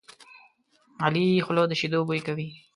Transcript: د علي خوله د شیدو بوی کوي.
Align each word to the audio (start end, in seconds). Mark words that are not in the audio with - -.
د 0.97 0.99
علي 1.05 1.25
خوله 1.45 1.63
د 1.67 1.73
شیدو 1.79 1.99
بوی 2.07 2.21
کوي. 2.27 2.49